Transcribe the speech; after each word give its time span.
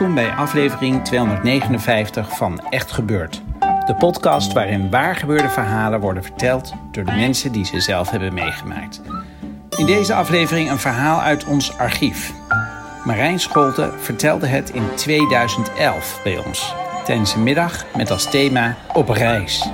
Welkom 0.00 0.18
bij 0.18 0.34
aflevering 0.34 1.04
259 1.04 2.36
van 2.36 2.60
Echt 2.70 2.92
Gebeurd. 2.92 3.42
De 3.86 3.94
podcast 3.98 4.52
waarin 4.52 4.90
waargebeurde 4.90 5.48
verhalen 5.48 6.00
worden 6.00 6.22
verteld 6.22 6.72
door 6.90 7.04
de 7.04 7.12
mensen 7.12 7.52
die 7.52 7.64
ze 7.64 7.80
zelf 7.80 8.10
hebben 8.10 8.34
meegemaakt. 8.34 9.00
In 9.76 9.86
deze 9.86 10.14
aflevering 10.14 10.70
een 10.70 10.78
verhaal 10.78 11.20
uit 11.20 11.44
ons 11.44 11.78
archief. 11.78 12.32
Marijn 13.04 13.40
Scholte 13.40 13.92
vertelde 13.98 14.46
het 14.46 14.70
in 14.70 14.94
2011 14.94 16.20
bij 16.24 16.44
ons. 16.46 16.74
Tijdens 17.04 17.34
een 17.34 17.42
middag 17.42 17.84
met 17.96 18.10
als 18.10 18.30
thema 18.30 18.76
Op 18.92 19.08
reis. 19.08 19.70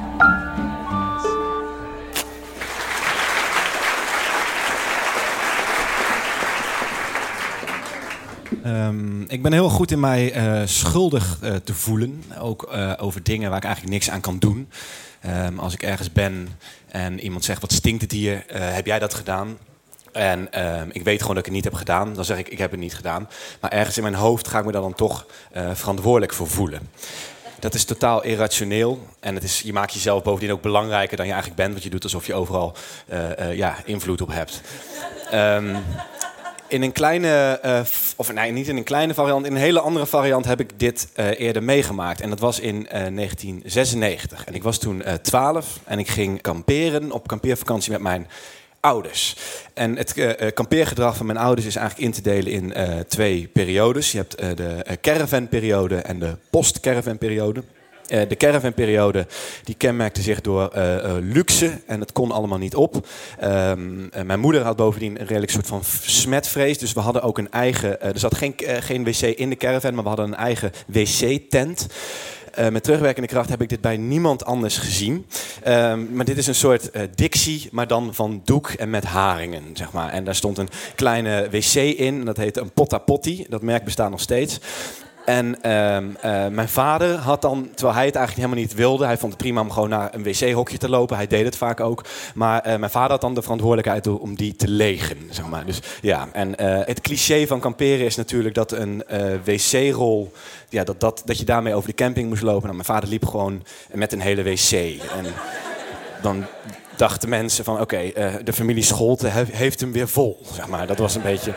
Ehm, 8.77 9.22
ik 9.22 9.42
ben 9.42 9.52
heel 9.52 9.69
goed 9.69 9.91
in 9.91 10.00
mij 10.00 10.32
eh, 10.32 10.62
schuldig 10.64 11.38
eh, 11.42 11.55
te 11.55 11.74
voelen. 11.74 12.24
Ook 12.41 12.62
eh, 12.62 12.92
over 12.96 13.22
dingen 13.22 13.48
waar 13.48 13.58
ik 13.58 13.64
eigenlijk 13.64 13.94
niks 13.94 14.10
aan 14.10 14.20
kan 14.20 14.38
doen. 14.38 14.69
Ehm, 15.20 15.58
als 15.58 15.72
ik 15.72 15.82
ergens 15.82 16.12
ben 16.12 16.48
en 16.88 17.20
iemand 17.20 17.44
zegt: 17.44 17.60
Wat 17.60 17.72
stinkt 17.72 18.02
het 18.02 18.12
hier? 18.12 18.44
Heb 18.52 18.86
jij 18.86 18.98
dat 18.98 19.14
gedaan? 19.14 19.58
En 20.12 20.52
ehm, 20.52 20.88
ik 20.92 21.04
weet 21.04 21.20
gewoon 21.20 21.34
dat 21.34 21.47
ik 21.47 21.52
het 21.52 21.54
niet 21.54 21.64
heb 21.64 21.74
gedaan. 21.74 22.14
Dan 22.14 22.24
zeg 22.24 22.38
ik: 22.38 22.48
Ik 22.48 22.58
heb 22.58 22.70
het 22.70 22.80
niet 22.80 22.94
gedaan. 22.94 23.28
Maar 23.60 23.70
ergens 23.70 23.97
in 23.97 24.02
mijn 24.02 24.14
hoofd 24.14 24.48
ga 24.48 24.58
ik 24.58 24.64
me 24.64 24.72
daar 24.72 24.82
dan 24.82 24.94
toch 24.94 25.27
verantwoordelijk 25.74 26.32
voor 26.32 26.48
voelen. 26.48 26.80
Dat 27.58 27.74
is 27.74 27.84
totaal 27.84 28.24
irrationeel. 28.24 29.06
En 29.20 29.34
het 29.34 29.44
is, 29.44 29.60
je 29.60 29.72
maakt 29.72 29.92
jezelf 29.92 30.22
bovendien 30.22 30.52
ook 30.52 30.62
belangrijker 30.62 31.16
dan 31.16 31.27
je 31.27 31.32
eigenlijk 31.32 31.60
bent. 31.60 31.72
Want 31.72 31.84
je 31.84 31.91
doet 31.91 32.02
alsof 32.02 32.27
je 32.27 32.34
overal 32.34 32.77
ja, 33.52 33.77
invloed 33.84 34.20
op 34.20 34.32
hebt. 34.32 34.60
Ehm, 35.30 35.77
in 36.69 36.83
een 36.83 36.92
kleine, 36.92 37.59
eh, 37.62 37.81
of 38.17 38.33
nee, 38.33 38.53
niet 38.53 38.69
in 38.69 38.77
een 38.77 38.84
kleine 38.84 39.14
variant, 39.14 39.47
in 39.47 39.53
een 39.53 39.59
hele 39.59 39.81
andere 39.81 40.06
variant 40.06 40.45
heb 40.45 40.61
ik 40.61 40.78
dit 40.78 41.09
eh, 41.12 41.41
eerder 41.41 41.62
meegemaakt. 41.62 42.20
En 42.20 42.31
dat 42.31 42.41
was 42.41 42.61
in 42.61 42.89
eh, 42.89 43.06
1996. 43.14 44.45
En 44.45 44.55
ik 44.55 44.62
was 44.62 44.78
toen 44.78 45.03
eh 45.03 45.14
12 45.14 45.78
en 45.84 45.98
ik 45.98 46.09
ging 46.09 46.41
kamperen 46.41 47.12
op 47.12 47.27
kampeervakantie 47.27 47.92
met 47.92 48.00
mijn 48.00 48.27
ouders. 48.87 49.37
En 49.75 49.97
het 49.97 50.17
eh, 50.17 50.41
eh, 50.41 50.55
kampeergedrag 50.55 51.17
van 51.17 51.27
mijn 51.27 51.39
ouders 51.39 51.67
is 51.67 51.77
eigenlijk 51.77 52.06
in 52.06 52.14
te 52.14 52.22
delen 52.22 52.53
in 52.53 52.72
eh, 52.72 52.98
twee 52.98 53.48
periodes. 53.53 54.12
Je 54.12 54.19
hebt 54.19 54.34
eh, 54.34 54.48
de 54.55 54.69
eh, 54.69 54.97
caravanperiode 55.00 55.97
en 55.97 56.19
de 56.19 56.37
post-caravanperiode. 56.50 57.61
Eh, 57.61 57.67
de 58.07 58.37
caravanperiode 58.37 59.27
die 59.65 59.75
kenmerkte 59.75 60.22
zich 60.22 60.41
door 60.41 60.69
eh, 60.69 61.05
eh, 61.05 61.17
luxe 61.21 61.81
en 61.87 62.00
het 62.00 62.12
kon 62.12 62.31
allemaal 62.31 62.59
niet 62.59 62.75
op. 62.75 63.06
Ehm, 63.39 64.06
eh, 64.11 64.22
mijn 64.22 64.41
moeder 64.41 64.62
had 64.62 64.77
bovendien 64.77 65.21
een 65.21 65.27
redelijk 65.27 65.53
soort 65.53 65.67
van 65.67 65.83
smetvrees. 66.03 66.78
Dus 66.78 66.93
we 66.93 67.00
hadden 67.00 67.22
ook 67.22 67.39
een 67.39 67.50
eigen. 67.50 68.00
eh, 68.00 68.09
er 68.09 68.19
zat 68.19 68.34
geen, 68.37 68.56
eh, 68.56 68.83
geen 68.83 69.05
wc 69.05 69.21
in 69.21 69.49
de 69.50 69.56
caravan, 69.56 69.95
maar 69.95 70.03
we 70.03 70.09
hadden 70.09 70.27
een 70.27 70.34
eigen 70.34 70.72
wc-tent. 70.87 71.87
Eh, 72.55 72.69
met 72.69 72.83
terugwerkende 72.84 73.28
kracht 73.28 73.49
heb 73.49 73.62
ik 73.62 73.69
dit 73.69 73.81
bij 73.81 73.97
niemand 73.97 74.45
anders 74.45 74.78
gezien. 74.78 75.27
Ehm, 75.62 76.15
maar 76.15 76.25
dit 76.25 76.39
is 76.39 76.47
een 76.47 76.55
soort 76.55 76.91
eh, 76.91 77.03
Dixie, 77.15 77.69
maar 77.72 77.87
dan 77.87 78.15
van 78.15 78.41
doek 78.45 78.69
en 78.69 78.91
met 78.91 79.05
haringen, 79.05 79.62
zeg 79.72 79.93
maar. 79.93 80.11
En 80.11 80.25
daar 80.25 80.34
stond 80.34 80.59
een 80.59 80.69
kleine 80.95 81.49
wc 81.50 81.75
in, 81.75 82.25
dat 82.25 82.37
heette 82.37 82.61
een 82.61 82.71
potta 82.72 82.99
potti. 82.99 83.47
Dat 83.49 83.62
merk 83.62 83.84
bestaat 83.84 84.11
nog 84.11 84.21
steeds. 84.21 84.59
En 85.26 85.62
ehm, 85.62 86.04
eh, 86.20 86.47
mijn 86.47 86.69
vader 86.69 87.14
had 87.14 87.42
dan, 87.42 87.69
terwijl 87.75 87.97
hij 87.97 88.06
het 88.06 88.14
eigenlijk 88.14 88.47
helemaal 88.47 88.66
niet 88.69 88.75
wilde, 88.75 89.04
hij 89.04 89.19
vond 89.19 89.32
het 89.32 89.42
prima 89.42 89.60
om 89.60 89.70
gewoon 89.70 89.88
naar 89.88 90.14
een 90.14 90.22
wc-hokje 90.22 90.78
te 90.78 90.88
lopen. 90.88 91.16
Hij 91.16 91.26
deed 91.26 91.44
het 91.44 91.56
vaak 91.56 91.81
ook. 91.81 92.04
Maar 92.34 92.60
eh, 92.60 92.76
mijn 92.78 92.91
vader 92.91 93.10
had 93.10 93.20
dan 93.20 93.34
de 93.34 93.42
verantwoordelijkheid 93.42 94.06
om 94.06 94.34
die 94.36 94.56
te 94.56 94.69
legen. 94.69 95.16
Zeg 95.31 95.47
maar. 95.47 95.66
Dus 95.66 95.81
ja, 96.00 96.28
en 96.32 96.56
eh, 96.56 96.86
het 96.86 97.00
cliché 97.00 97.47
van 97.47 97.60
kamperen 97.60 98.06
is 98.06 98.16
natuurlijk 98.16 98.54
dat 98.54 98.72
een 98.72 99.03
wc-rol, 99.44 100.32
ja, 100.69 100.84
dat, 100.84 101.00
dat, 101.00 101.22
dat 101.25 101.38
je 101.38 101.44
daarmee 101.44 101.75
over 101.75 101.88
de 101.88 101.94
camping 101.94 102.28
moest 102.28 102.42
lopen. 102.42 102.62
Nou, 102.62 102.75
mijn 102.75 102.84
vader 102.84 103.09
liep 103.09 103.26
gewoon 103.26 103.62
met 103.92 104.12
een 104.12 104.20
hele 104.20 104.42
wc. 104.42 104.70
En 104.70 105.25
dan 106.22 106.44
dachten 106.97 107.28
mensen 107.28 107.65
van 107.65 107.81
oké, 107.81 108.12
de 108.44 108.53
familie 108.53 108.82
Scholte 108.82 109.26
he- 109.26 109.44
heeft 109.53 109.81
hem 109.81 109.92
weer 109.92 110.09
vol. 110.09 110.41
Zeg 110.53 110.69
maar. 110.69 110.86
Dat 110.86 110.98
was 110.98 111.15
een 111.15 111.22
beetje. 111.22 111.54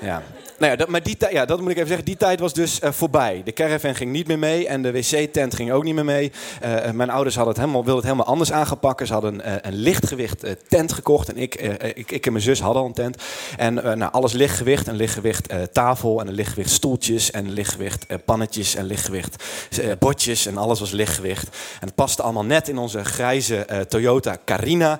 Ja. 0.00 0.22
Nou 0.58 0.70
ja, 0.70 0.76
dat, 0.76 0.88
maar 0.88 1.02
die 1.02 1.16
ja, 1.30 1.44
dat 1.44 1.60
moet 1.60 1.70
ik 1.70 1.76
even 1.76 1.88
zeggen. 1.88 2.06
Die 2.06 2.16
tijd 2.16 2.40
was 2.40 2.52
dus 2.52 2.80
eh, 2.80 2.90
voorbij. 2.90 3.42
De 3.44 3.52
caravan 3.52 3.94
ging 3.94 4.12
niet 4.12 4.26
meer 4.26 4.38
mee 4.38 4.68
en 4.68 4.82
de 4.82 4.92
wc-tent 4.92 5.54
ging 5.54 5.72
ook 5.72 5.84
niet 5.84 5.94
meer 5.94 6.04
mee. 6.04 6.32
Eh, 6.60 6.90
mijn 6.90 7.10
ouders 7.10 7.34
hadden 7.34 7.54
het 7.54 7.62
helemaal, 7.62 7.84
wilden 7.84 8.02
het 8.02 8.12
helemaal 8.12 8.32
anders 8.32 8.52
aangepakken. 8.52 9.06
Ze 9.06 9.12
hadden 9.12 9.40
eh, 9.40 9.52
een 9.60 9.74
lichtgewicht 9.74 10.44
eh, 10.44 10.52
tent 10.68 10.92
gekocht 10.92 11.28
en 11.28 11.36
ik, 11.36 11.54
eh, 11.54 11.88
ik, 11.94 12.10
ik 12.10 12.26
en 12.26 12.32
mijn 12.32 12.44
zus 12.44 12.60
hadden 12.60 12.82
al 12.82 12.88
een 12.88 12.94
tent. 12.94 13.22
En 13.56 13.84
eh, 13.84 13.92
nou, 13.92 14.12
alles 14.12 14.32
lichtgewicht, 14.32 14.86
een 14.86 14.96
lichtgewicht 14.96 15.46
eh, 15.46 15.62
tafel 15.62 16.20
en 16.20 16.28
een 16.28 16.34
lichtgewicht 16.34 16.70
stoeltjes 16.70 17.30
en 17.30 17.44
een 17.44 17.52
lichtgewicht 17.52 18.06
eh, 18.06 18.16
pannetjes 18.24 18.74
en 18.74 18.84
lichtgewicht 18.84 19.42
eh, 19.70 19.90
bordjes 19.98 20.46
en 20.46 20.56
alles 20.56 20.80
was 20.80 20.90
lichtgewicht. 20.90 21.48
En 21.80 21.86
het 21.86 21.94
paste 21.94 22.22
allemaal 22.22 22.44
net 22.44 22.68
in 22.68 22.78
onze 22.78 23.04
grijze 23.04 23.56
eh, 23.56 23.80
Toyota 23.80 24.36
Carina. 24.44 24.98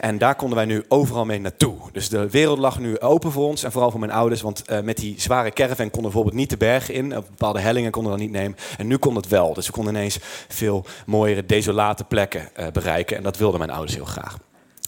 En 0.00 0.18
daar 0.18 0.34
konden 0.34 0.56
wij 0.56 0.66
nu 0.66 0.84
overal 0.88 1.24
mee 1.24 1.40
naartoe. 1.40 1.74
Dus 1.92 2.08
de 2.08 2.30
wereld 2.30 2.58
lag 2.58 2.78
nu 2.78 3.00
open 3.00 3.32
voor 3.32 3.46
ons 3.46 3.62
en 3.62 3.72
vooral 3.72 3.90
voor 3.90 4.00
mijn 4.00 4.12
ouders. 4.12 4.40
Want 4.40 4.62
eh, 4.62 4.80
met 4.92 5.00
die 5.00 5.20
zware 5.20 5.50
caravan 5.50 5.90
konden 5.90 6.02
bijvoorbeeld 6.02 6.34
niet 6.34 6.50
de 6.50 6.56
bergen 6.56 6.94
in. 6.94 7.08
Bepaalde 7.08 7.60
hellingen 7.60 7.90
konden 7.90 8.12
we 8.12 8.18
dat 8.18 8.26
niet 8.26 8.36
nemen. 8.36 8.56
En 8.78 8.86
nu 8.86 8.96
kon 8.96 9.16
het 9.16 9.28
wel. 9.28 9.54
Dus 9.54 9.66
we 9.66 9.72
konden 9.72 9.94
ineens 9.94 10.18
veel 10.48 10.84
mooiere, 11.06 11.46
desolate 11.46 12.04
plekken 12.04 12.54
eh, 12.54 12.66
bereiken. 12.72 13.16
En 13.16 13.22
dat 13.22 13.36
wilden 13.36 13.58
mijn 13.58 13.70
ouders 13.70 13.94
heel 13.94 14.04
graag. 14.04 14.38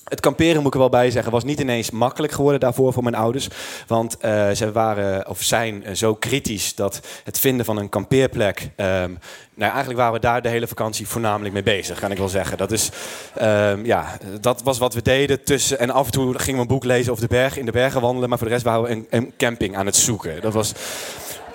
Het 0.04 0.20
kamperen, 0.20 0.56
moet 0.56 0.66
ik 0.66 0.72
er 0.72 0.78
wel 0.78 0.88
bij 0.88 1.10
zeggen, 1.10 1.32
was 1.32 1.44
niet 1.44 1.60
ineens 1.60 1.90
makkelijk 1.90 2.32
geworden 2.32 2.60
daarvoor 2.60 2.92
voor 2.92 3.02
mijn 3.02 3.14
ouders. 3.14 3.48
Want 3.86 4.16
eh, 4.18 4.50
ze 4.50 4.72
waren, 4.72 5.28
of 5.28 5.42
zijn 5.42 5.84
eh, 5.84 5.94
zo 5.94 6.14
kritisch 6.14 6.74
dat 6.74 7.00
het 7.24 7.38
vinden 7.38 7.64
van 7.66 7.76
een 7.76 7.88
kampeerplek. 7.88 8.70
ehm, 8.76 9.10
nou, 9.54 9.70
eigenlijk 9.70 9.98
waren 9.98 10.12
we 10.12 10.20
daar 10.20 10.42
de 10.42 10.48
hele 10.48 10.66
vakantie 10.66 11.08
voornamelijk 11.08 11.54
mee 11.54 11.62
bezig, 11.62 12.00
kan 12.00 12.10
ik 12.10 12.18
wel 12.18 12.28
zeggen. 12.28 12.58
Dat, 12.58 12.72
is, 12.72 12.90
ehm, 13.34 13.84
ja, 13.84 14.18
dat 14.40 14.62
was 14.62 14.78
wat 14.78 14.94
we 14.94 15.02
deden 15.02 15.44
tussen. 15.44 15.78
En 15.78 15.90
af 15.90 16.06
en 16.06 16.12
toe 16.12 16.38
gingen 16.38 16.54
we 16.54 16.60
een 16.60 16.66
boek 16.74 16.84
lezen 16.84 17.12
of 17.12 17.18
de 17.18 17.26
berg, 17.26 17.58
in 17.58 17.66
de 17.66 17.72
bergen 17.72 18.00
wandelen. 18.00 18.28
Maar 18.28 18.38
voor 18.38 18.46
de 18.46 18.52
rest 18.52 18.64
waren 18.64 18.82
we 18.82 18.90
een, 18.90 19.06
een 19.10 19.32
camping 19.36 19.76
aan 19.76 19.86
het 19.86 19.96
zoeken. 19.96 20.40
Dat 20.40 20.52
was. 20.52 20.72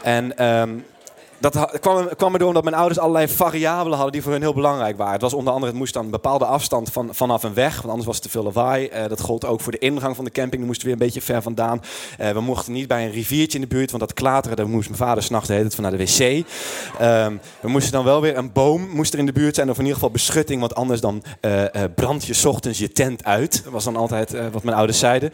En. 0.03 0.37
ehm, 0.37 0.69
dat 1.39 1.79
kwam, 1.79 2.09
kwam 2.17 2.33
erdoor 2.33 2.47
omdat 2.47 2.63
mijn 2.63 2.75
ouders 2.75 2.99
allerlei 2.99 3.27
variabelen 3.27 3.93
hadden 3.93 4.11
die 4.11 4.21
voor 4.21 4.31
hun 4.31 4.41
heel 4.41 4.53
belangrijk 4.53 4.97
waren. 4.97 5.13
Het 5.13 5.21
was 5.21 5.33
onder 5.33 5.53
andere, 5.53 5.71
het 5.71 5.79
moest 5.79 5.93
dan 5.93 6.05
een 6.05 6.11
bepaalde 6.11 6.45
afstand 6.45 6.91
van, 6.91 7.09
vanaf 7.11 7.43
een 7.43 7.53
weg, 7.53 7.75
want 7.75 7.87
anders 7.87 8.05
was 8.05 8.15
het 8.15 8.23
te 8.23 8.29
veel 8.29 8.43
lawaai. 8.43 8.87
Eh, 8.87 9.07
dat 9.07 9.21
gold 9.21 9.45
ook 9.45 9.61
voor 9.61 9.71
de 9.71 9.77
ingang 9.77 10.15
van 10.15 10.25
de 10.25 10.31
camping, 10.31 10.57
daar 10.57 10.65
moesten 10.65 10.87
we 10.87 10.93
weer 10.93 11.01
een 11.01 11.07
beetje 11.07 11.33
ver 11.33 11.41
vandaan. 11.41 11.81
Eh, 12.17 12.31
we 12.31 12.41
mochten 12.41 12.73
niet 12.73 12.87
bij 12.87 13.05
een 13.05 13.11
riviertje 13.11 13.59
in 13.59 13.63
de 13.69 13.75
buurt, 13.75 13.91
want 13.91 14.03
dat 14.03 14.13
klateren, 14.13 14.57
daar 14.57 14.69
moest 14.69 14.87
mijn 14.87 15.01
vader 15.01 15.23
s'nachts 15.23 15.47
tijd 15.47 15.75
van 15.75 15.83
naar 15.83 15.97
de 15.97 16.05
wc. 16.05 16.45
Ehm, 16.99 17.33
we 17.59 17.69
moesten 17.69 17.91
dan 17.91 18.03
wel 18.03 18.21
weer 18.21 18.37
een 18.37 18.51
boom 18.51 18.89
moest 18.89 19.13
er 19.13 19.19
in 19.19 19.25
de 19.25 19.31
buurt 19.31 19.55
zijn, 19.55 19.69
of 19.69 19.75
in 19.75 19.81
ieder 19.81 19.95
geval 19.95 20.11
beschutting, 20.11 20.59
want 20.59 20.75
anders 20.75 21.01
dan 21.01 21.23
eh, 21.39 21.63
brand 21.95 22.25
je 22.25 22.47
ochtends 22.47 22.79
je 22.79 22.91
tent 22.91 23.23
uit. 23.23 23.63
Dat 23.63 23.73
was 23.73 23.83
dan 23.83 23.95
altijd 23.95 24.51
wat 24.51 24.63
mijn 24.63 24.77
ouders 24.77 24.99
zeiden. 24.99 25.33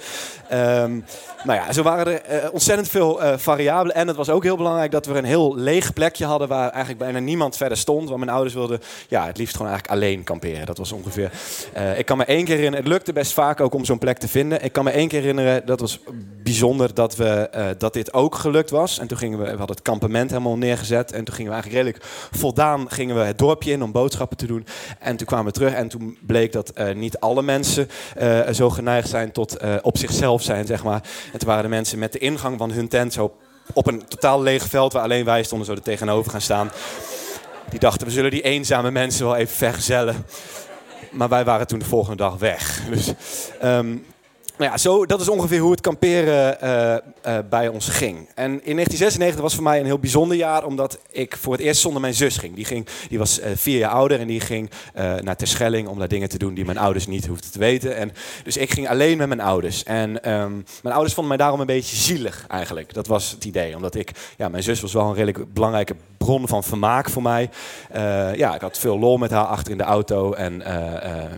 Ehm, 0.49 0.99
nou 1.43 1.59
ja, 1.59 1.73
zo 1.73 1.83
waren 1.83 2.27
er 2.27 2.51
ontzettend 2.51 2.89
veel 2.89 3.19
variabelen. 3.35 3.95
En 3.95 4.07
het 4.07 4.15
was 4.15 4.29
ook 4.29 4.43
heel 4.43 4.57
belangrijk 4.57 4.91
dat 4.91 5.05
we 5.05 5.17
een 5.17 5.25
heel 5.25 5.55
leeg 5.55 5.93
plekje 5.95 6.25
hadden 6.25 6.47
waar 6.47 6.69
eigenlijk 6.69 7.03
bijna 7.03 7.19
niemand 7.19 7.57
verder 7.57 7.77
stond. 7.77 8.07
Want 8.07 8.19
mijn 8.19 8.31
ouders 8.31 8.53
wilden 8.53 8.79
ja, 9.07 9.25
het 9.25 9.37
liefst 9.37 9.55
gewoon 9.55 9.71
eigenlijk 9.71 10.01
alleen 10.01 10.23
kamperen. 10.23 10.65
Dat 10.65 10.77
was 10.77 10.91
ongeveer. 10.91 11.31
eh, 11.73 11.99
ik 11.99 12.05
kan 12.05 12.17
me 12.17 12.23
één 12.23 12.45
keer 12.45 12.55
herinneren, 12.55 12.85
het 12.85 12.93
lukte 12.93 13.13
best 13.13 13.33
vaak 13.33 13.59
ook 13.59 13.73
om 13.73 13.85
zo'n 13.85 13.97
plek 13.97 14.17
te 14.17 14.27
vinden. 14.27 14.63
Ik 14.63 14.71
kan 14.71 14.83
me 14.83 14.91
één 14.91 15.07
keer 15.07 15.19
herinneren, 15.19 15.65
dat 15.65 15.79
was 15.79 15.99
bijzonder 16.43 16.93
dat, 16.93 17.15
we, 17.15 17.49
eh, 17.51 17.67
dat 17.77 17.93
dit 17.93 18.13
ook 18.13 18.35
gelukt 18.35 18.69
was. 18.69 18.99
En 18.99 19.07
toen 19.07 19.17
gingen 19.17 19.37
we, 19.37 19.43
we 19.43 19.49
hadden 19.49 19.75
het 19.75 19.81
kampement 19.81 20.29
helemaal 20.29 20.57
neergezet. 20.57 21.11
En 21.11 21.23
toen 21.23 21.35
gingen 21.35 21.51
we 21.51 21.57
eigenlijk 21.57 21.85
redelijk 21.85 22.13
voldaan 22.31 22.91
gingen 22.91 23.15
we 23.15 23.21
het 23.21 23.37
dorpje 23.37 23.71
in 23.71 23.83
om 23.83 23.91
boodschappen 23.91 24.37
te 24.37 24.45
doen. 24.45 24.65
En 24.99 25.17
toen 25.17 25.27
kwamen 25.27 25.45
we 25.45 25.51
terug 25.51 25.73
en 25.73 25.87
toen 25.87 26.17
bleek 26.21 26.51
dat 26.51 26.69
eh, 26.69 26.95
niet 26.95 27.19
alle 27.19 27.41
mensen 27.41 27.87
zo 28.51 28.69
geneigd 28.69 29.09
zijn 29.09 29.31
tot 29.31 29.57
op 29.81 29.97
zichzelf 29.97 30.41
zijn, 30.41 30.65
zeg 30.65 30.83
maar. 30.83 31.01
En 31.33 31.39
toen 31.39 31.47
waren 31.47 31.63
de 31.63 31.69
mensen 31.69 31.99
met 31.99 32.11
de 32.11 32.19
ingang 32.19 32.57
van 32.57 32.71
hun 32.71 32.87
tent 32.87 33.13
zo 33.13 33.35
op 33.73 33.87
een 33.87 34.07
totaal 34.07 34.41
leeg 34.41 34.63
veld 34.63 34.93
waar 34.93 35.03
alleen 35.03 35.25
wij 35.25 35.43
stonden 35.43 35.67
zo 35.67 35.73
er 35.73 35.81
tegenover 35.81 36.31
gaan 36.31 36.41
staan. 36.41 36.71
Die 37.69 37.79
dachten, 37.79 38.07
we 38.07 38.13
zullen 38.13 38.31
die 38.31 38.41
eenzame 38.41 38.91
mensen 38.91 39.25
wel 39.25 39.35
even 39.35 39.55
vergezellen. 39.55 40.25
Maar 41.11 41.29
wij 41.29 41.45
waren 41.45 41.67
toen 41.67 41.79
de 41.79 41.85
volgende 41.85 42.17
dag 42.17 42.37
weg. 42.37 42.81
Dus, 42.89 43.13
ehm, 43.59 43.97
nou 44.57 44.71
ja, 44.71 44.77
zo, 44.77 45.05
dat 45.05 45.21
is 45.21 45.29
ongeveer 45.29 45.59
hoe 45.59 45.71
het 45.71 45.81
kamperen 45.81 46.57
uh, 46.63 47.33
uh, 47.33 47.39
bij 47.49 47.67
ons 47.67 47.87
ging. 47.87 48.17
En 48.17 48.51
in 48.51 48.75
1996 48.75 49.41
was 49.41 49.55
voor 49.55 49.63
mij 49.63 49.79
een 49.79 49.85
heel 49.85 49.99
bijzonder 49.99 50.37
jaar, 50.37 50.65
omdat 50.65 50.99
ik 51.09 51.37
voor 51.37 51.53
het 51.53 51.61
eerst 51.61 51.81
zonder 51.81 52.01
mijn 52.01 52.13
zus 52.13 52.37
ging. 52.37 52.55
Die, 52.55 52.65
ging, 52.65 52.87
die 53.09 53.17
was 53.17 53.39
uh, 53.39 53.45
vier 53.55 53.77
jaar 53.77 53.91
ouder 53.91 54.19
en 54.19 54.27
die 54.27 54.39
ging 54.39 54.69
naar 55.21 55.35
Terschelling 55.35 55.87
om 55.87 55.99
daar 55.99 56.07
dingen 56.07 56.29
te 56.29 56.37
doen 56.37 56.53
die 56.53 56.65
mijn 56.65 56.77
ouders 56.77 57.07
niet 57.07 57.25
hoefden 57.25 57.51
te 57.51 57.59
weten. 57.59 57.95
En, 57.95 58.11
dus 58.43 58.57
ik 58.57 58.71
ging 58.71 58.89
alleen 58.89 59.17
met 59.17 59.27
mijn 59.27 59.41
ouders. 59.41 59.83
En 59.83 60.31
um, 60.31 60.65
mijn 60.81 60.95
ouders 60.95 61.13
vonden 61.13 61.27
mij 61.27 61.37
daarom 61.37 61.59
een 61.59 61.65
beetje 61.65 61.95
zielig 61.95 62.45
eigenlijk. 62.47 62.93
Dat 62.93 63.07
was 63.07 63.31
het 63.31 63.45
idee, 63.45 63.75
omdat 63.75 63.95
ik, 63.95 64.11
ja, 64.37 64.49
mijn 64.49 64.63
zus 64.63 64.81
was 64.81 64.93
wel 64.93 65.07
een 65.07 65.13
redelijk 65.13 65.53
belangrijke 65.53 65.95
bron 66.25 66.47
van 66.47 66.63
vermaak 66.63 67.09
voor 67.09 67.21
mij. 67.21 67.49
ja, 68.35 68.55
ik 68.55 68.61
had 68.61 68.77
veel 68.77 68.99
lol 68.99 69.17
met 69.17 69.31
haar 69.31 69.45
achter 69.45 69.71
in 69.71 69.77
de 69.77 69.83
auto 69.83 70.33
en 70.33 70.63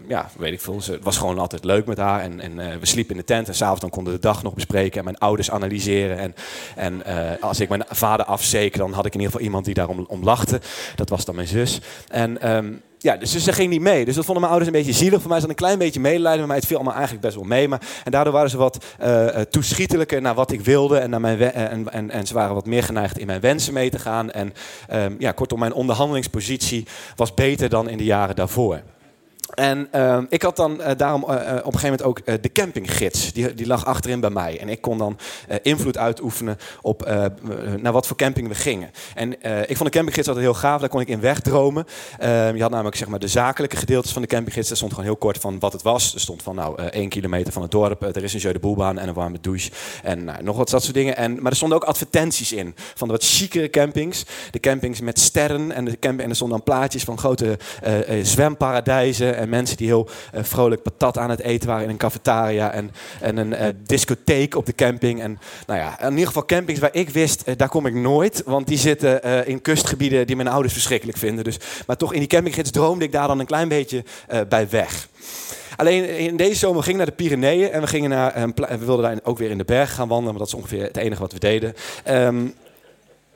ja, 0.07 0.29
weet 0.37 0.53
ik 0.53 0.61
veel. 0.61 0.75
Het 0.75 1.03
was 1.03 1.17
gewoon 1.17 1.39
altijd 1.39 1.63
leuk 1.63 1.85
met 1.85 1.97
haar 1.97 2.21
en, 2.21 2.39
en 2.39 2.79
we 2.79 2.85
sliepen 2.85 3.15
in 3.15 3.21
de 3.21 3.27
tent 3.27 3.47
en 3.47 3.55
s'avonds 3.55 3.81
dan 3.81 3.89
konden 3.89 4.13
we 4.13 4.19
de 4.19 4.27
dag 4.27 4.43
nog 4.43 4.53
bespreken 4.53 4.97
en 4.97 5.03
mijn 5.03 5.17
ouders 5.17 5.51
analyseren. 5.51 6.17
En, 6.17 6.35
en 6.75 7.03
als 7.41 7.59
ik 7.59 7.69
mijn 7.69 7.83
vader 7.89 8.25
afzeek, 8.25 8.77
dan 8.77 8.93
had 8.93 9.05
ik 9.05 9.13
in 9.13 9.19
ieder 9.19 9.31
geval 9.31 9.45
iemand 9.45 9.65
die 9.65 9.73
daarom 9.73 10.05
om 10.07 10.23
lachte. 10.23 10.61
Dat 10.95 11.09
was 11.09 11.25
dan 11.25 11.35
mijn 11.35 11.47
zus. 11.47 11.81
En 12.07 12.51
um, 12.55 12.81
ja, 12.97 13.17
dus 13.17 13.35
ze 13.43 13.53
ging 13.53 13.69
niet 13.69 13.81
mee. 13.81 14.05
Dus 14.05 14.15
dat 14.15 14.25
vonden 14.25 14.43
mijn 14.43 14.53
ouders 14.55 14.75
een 14.75 14.83
beetje 14.83 14.99
zielig. 14.99 15.21
Voor 15.21 15.29
mij 15.29 15.39
zat 15.39 15.49
een 15.49 15.55
klein 15.55 15.77
beetje 15.77 15.99
medelijden 15.99 16.39
met 16.39 16.47
mij. 16.47 16.57
Het 16.57 16.65
viel 16.65 16.75
allemaal 16.75 16.95
eigenlijk 16.95 17.23
best 17.23 17.35
wel 17.35 17.45
mee. 17.45 17.67
Maar, 17.67 17.81
en 18.03 18.11
daardoor 18.11 18.33
waren 18.33 18.49
ze 18.49 18.57
wat 18.57 18.85
uh, 19.03 19.27
toeschietelijker 19.27 20.21
naar 20.21 20.35
wat 20.35 20.51
ik 20.51 20.61
wilde. 20.61 20.97
En, 20.97 21.09
naar 21.09 21.21
mijn 21.21 21.41
en, 21.41 21.91
en, 21.91 22.11
en, 22.11 22.27
ze 22.27 22.33
waren 22.33 22.55
wat 22.55 22.65
meer 22.65 22.83
geneigd 22.83 23.17
in 23.17 23.25
mijn 23.25 23.41
wensen 23.41 23.73
mee 23.73 23.89
te 23.89 23.99
gaan. 23.99 24.31
En 24.31 24.53
um, 24.93 25.15
ja, 25.19 25.31
kortom, 25.31 25.59
mijn 25.59 25.73
onderhandelingspositie 25.73 26.87
was 27.15 27.33
beter 27.33 27.69
dan 27.69 27.89
in 27.89 27.97
de 27.97 28.03
jaren 28.03 28.35
daarvoor. 28.35 28.81
En 29.53 29.87
uh, 29.95 30.17
ik 30.29 30.41
had 30.41 30.55
dan 30.55 30.81
uh, 30.81 30.87
daarom 30.97 31.21
uh, 31.23 31.29
op 31.29 31.73
een 31.73 31.79
gegeven 31.79 31.81
moment 31.81 32.01
ook 32.01 32.41
de 32.41 32.51
campinggids. 32.51 33.33
Die, 33.33 33.53
die 33.53 33.67
lag 33.67 33.85
achterin 33.85 34.19
bij 34.19 34.29
mij. 34.29 34.59
En 34.59 34.69
ik 34.69 34.81
kon 34.81 34.97
dan 34.97 35.17
invloed 35.61 35.97
uitoefenen 35.97 36.57
op 36.81 37.05
naar 37.77 37.91
wat 37.91 38.07
voor 38.07 38.17
camping 38.17 38.47
we 38.47 38.55
gingen. 38.55 38.91
En 39.15 39.31
ik 39.69 39.77
vond 39.77 39.83
de 39.83 39.97
campinggids 39.97 40.27
altijd 40.27 40.45
heel 40.45 40.53
gaaf. 40.53 40.79
Daar 40.79 40.89
kon 40.89 41.01
ik 41.01 41.07
in 41.07 41.19
wegdromen. 41.19 41.85
Ehm, 42.19 42.55
je 42.55 42.61
had 42.61 42.71
namelijk 42.71 42.95
zeg 42.95 43.07
maar, 43.07 43.19
de 43.19 43.27
zakelijke 43.27 43.75
gedeeltes 43.77 44.11
van 44.11 44.21
de 44.21 44.27
campinggids. 44.27 44.67
Daar 44.67 44.77
stond 44.77 44.91
gewoon 44.91 45.07
heel 45.07 45.17
kort 45.17 45.37
van 45.37 45.59
wat 45.59 45.73
het 45.73 45.81
was. 45.81 46.13
Er 46.13 46.19
stond 46.19 46.43
van 46.43 46.55
nou 46.55 46.81
één 46.81 47.09
kilometer 47.09 47.53
van 47.53 47.61
het 47.61 47.71
dorp. 47.71 48.01
er 48.01 48.23
is 48.23 48.33
een 48.33 48.39
jeu 48.39 48.53
de 48.53 48.59
boelbaan 48.59 48.99
en 48.99 49.07
een 49.07 49.13
warme 49.13 49.37
douche. 49.41 49.71
En 50.03 50.23
nou, 50.23 50.43
nog 50.43 50.57
wat 50.57 50.69
dat 50.69 50.83
soort 50.83 50.95
dingen. 50.95 51.17
En, 51.17 51.41
maar 51.41 51.51
er 51.51 51.57
stonden 51.57 51.77
ook 51.77 51.83
advertenties 51.83 52.51
in. 52.51 52.75
Van 52.95 53.07
de 53.07 53.13
wat 53.13 53.23
chicere 53.23 53.69
campings. 53.69 54.25
De 54.51 54.59
campings 54.59 55.01
met 55.01 55.19
sterren. 55.19 55.71
En, 55.71 55.85
de 55.85 55.97
en 55.99 56.19
er 56.19 56.35
stonden 56.35 56.57
dan 56.57 56.75
plaatjes 56.75 57.03
van 57.03 57.17
grote 57.17 57.57
zwemparadijzen 58.21 59.36
en 59.37 59.49
mensen 59.49 59.77
die 59.77 59.87
heel 59.87 60.09
uh, 60.35 60.43
vrolijk 60.43 60.81
patat 60.81 61.17
aan 61.17 61.29
het 61.29 61.41
eten 61.41 61.67
waren 61.67 61.83
in 61.83 61.89
een 61.89 61.97
cafetaria. 61.97 62.71
En, 62.71 62.91
en 63.21 63.37
een 63.37 63.51
uh, 63.51 63.65
discotheek 63.83 64.55
op 64.55 64.65
de 64.65 64.75
camping. 64.75 65.21
En 65.21 65.39
nou 65.67 65.79
ja, 65.79 66.01
in 66.01 66.11
ieder 66.11 66.27
geval 66.27 66.45
campings 66.45 66.79
waar 66.79 66.93
ik 66.93 67.09
wist, 67.09 67.43
uh, 67.45 67.55
daar 67.57 67.69
kom 67.69 67.85
ik 67.85 67.93
nooit. 67.93 68.43
Want 68.45 68.67
die 68.67 68.77
zitten 68.77 69.45
in 69.45 69.61
kustgebieden 69.61 70.27
die 70.27 70.35
mijn 70.35 70.47
ouders 70.47 70.73
verschrikkelijk 70.73 71.17
vinden. 71.17 71.43
Dus, 71.43 71.57
maar 71.87 71.97
toch 71.97 72.13
in 72.13 72.19
die 72.19 72.27
campinggids 72.27 72.71
droomde 72.71 73.05
ik 73.05 73.11
daar 73.11 73.27
dan 73.27 73.39
een 73.39 73.45
klein 73.45 73.67
beetje 73.67 74.03
bij 74.49 74.69
weg. 74.69 75.07
Alleen 75.75 76.17
in 76.17 76.37
deze 76.37 76.55
zomer 76.55 76.83
gingen 76.83 76.99
we 76.99 77.05
naar 77.05 77.15
de 77.17 77.23
Pyreneeën 77.23 77.71
en 77.71 77.81
we, 77.81 77.87
gingen 77.87 78.09
naar, 78.09 78.51
we 78.55 78.85
wilden 78.85 79.05
daar 79.05 79.19
ook 79.23 79.37
weer 79.37 79.49
in 79.49 79.57
de 79.57 79.65
berg 79.65 79.93
gaan 79.93 80.07
wandelen, 80.07 80.37
want 80.37 80.37
dat 80.37 80.47
is 80.47 80.63
ongeveer 80.63 80.83
het 80.83 80.97
enige 80.97 81.21
wat 81.21 81.33
we 81.33 81.39
deden. 81.39 81.73
Um, 82.09 82.53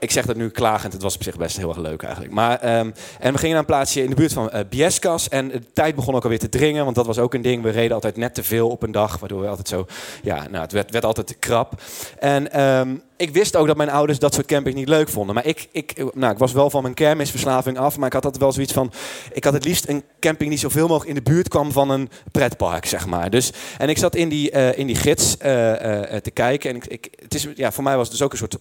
ik 0.02 0.12
zeg 0.12 0.26
dat 0.26 0.36
nu 0.36 0.50
klagend, 0.50 0.94
het 0.94 1.02
was 1.02 1.16
op 1.16 1.24
zich 1.24 1.38
best 1.38 1.58
heel 1.58 1.70
erg 1.70 1.78
leuk 1.78 2.04
eigenlijk. 2.04 2.34
Maar, 2.34 2.80
um, 2.80 2.94
en 3.20 3.34
we 3.34 3.38
gingen 3.38 3.50
naar 3.50 3.60
een 3.60 3.66
plaatsje 3.66 4.04
in 4.04 4.10
de 4.10 4.16
buurt 4.16 4.34
van 4.34 4.50
uh, 4.54 4.60
Biescas. 4.70 5.30
En 5.30 5.48
de 5.48 5.62
tijd 5.74 5.96
begon 5.96 6.16
ook 6.16 6.24
alweer 6.24 6.40
te 6.40 6.50
dringen, 6.50 6.84
want 6.84 6.96
dat 6.96 7.06
was 7.06 7.18
ook 7.18 7.34
een 7.34 7.42
ding. 7.42 7.64
We 7.64 7.70
reden 7.70 7.94
altijd 7.94 8.18
net 8.18 8.34
te 8.34 8.44
veel 8.44 8.70
op 8.70 8.84
een 8.84 8.92
dag, 8.92 9.20
waardoor 9.20 9.42
we 9.42 9.48
altijd 9.48 9.68
zo... 9.68 9.86
Ja, 10.24 10.48
nou, 10.50 10.64
het 10.64 10.72
werd, 10.72 10.92
werd 10.92 11.06
altijd 11.06 11.28
te 11.28 11.34
krap. 11.34 11.82
En 12.20 12.62
um, 12.62 13.02
ik 13.22 13.34
wist 13.34 13.56
ook 13.56 13.68
dat 13.68 13.78
mijn 13.78 13.90
ouders 13.90 14.20
dat 14.20 14.34
soort 14.34 14.46
camping 14.46 14.76
niet 14.76 14.88
leuk 14.88 15.10
vonden. 15.10 15.36
Maar 15.36 15.46
ik, 15.46 15.68
ik, 15.72 16.04
nou, 16.14 16.32
ik 16.32 16.38
was 16.38 16.52
wel 16.52 16.70
van 16.70 16.82
mijn 16.82 16.94
kermisverslaving 16.94 17.78
af. 17.78 17.98
Maar 17.98 18.08
ik 18.08 18.14
had 18.14 18.26
altijd 18.26 18.44
wel 18.44 18.52
zoiets 18.52 18.74
van... 18.74 18.92
Ik 19.34 19.44
had 19.44 19.54
het 19.54 19.66
liefst 19.66 19.88
een 19.88 20.04
camping 20.20 20.50
die 20.50 20.60
zoveel 20.60 20.88
mogelijk 20.88 21.18
in 21.18 21.24
de 21.24 21.32
buurt 21.32 21.48
kwam 21.48 21.72
van 21.72 21.90
een 21.90 22.10
pretpark, 22.32 22.86
zeg 22.86 23.06
maar. 23.08 23.30
Dus, 23.30 23.52
en 23.78 23.90
ik 23.90 23.98
zat 23.98 24.16
in 24.16 24.30
die, 24.30 24.52
uh, 24.52 24.78
in 24.78 24.88
die 24.88 24.96
gids 24.96 25.36
uh, 25.46 25.52
uh, 25.52 26.02
te 26.18 26.32
kijken. 26.34 26.70
En 26.70 26.76
ik, 26.76 26.86
ik, 26.86 27.10
het 27.22 27.34
is, 27.34 27.48
ja, 27.56 27.72
voor 27.72 27.84
mij 27.84 27.96
was 27.96 28.08
het 28.08 28.18
dus 28.18 28.26
ook 28.26 28.32
een 28.32 28.38
soort... 28.38 28.58